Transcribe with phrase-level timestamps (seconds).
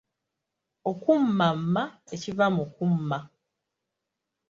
[0.89, 3.17] Okummamma ekiva mu kumma.